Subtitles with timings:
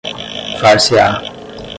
[0.59, 1.05] far-se-á